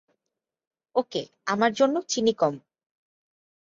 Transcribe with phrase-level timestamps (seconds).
[0.95, 1.21] ওকে,
[1.45, 2.53] আমার জন্য চিনি কম।